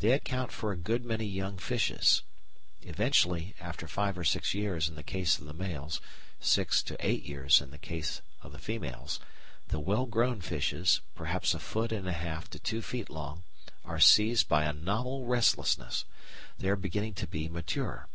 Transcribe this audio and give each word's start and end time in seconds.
They 0.00 0.12
account 0.12 0.52
for 0.52 0.70
a 0.70 0.76
good 0.76 1.02
many 1.02 1.24
young 1.24 1.56
fishes. 1.56 2.20
Eventually, 2.82 3.54
after 3.58 3.88
five 3.88 4.18
or 4.18 4.22
six 4.22 4.52
years 4.52 4.86
in 4.86 4.96
the 4.96 5.02
case 5.02 5.38
of 5.38 5.46
the 5.46 5.54
males, 5.54 5.98
six 6.40 6.82
to 6.82 6.96
eight 7.00 7.22
years 7.22 7.58
in 7.62 7.70
the 7.70 7.78
case 7.78 8.20
of 8.42 8.52
the 8.52 8.58
females, 8.58 9.18
the 9.68 9.80
well 9.80 10.04
grown 10.04 10.42
fishes, 10.42 11.00
perhaps 11.14 11.54
a 11.54 11.58
foot 11.58 11.90
and 11.90 12.06
a 12.06 12.12
half 12.12 12.50
to 12.50 12.58
two 12.58 12.82
feet 12.82 13.08
long, 13.08 13.44
are 13.82 13.98
seized 13.98 14.46
by 14.46 14.64
a 14.66 14.74
novel 14.74 15.24
restlessness. 15.24 16.04
They 16.58 16.68
are 16.68 16.76
beginning 16.76 17.14
to 17.14 17.26
be 17.26 17.48
mature. 17.48 18.08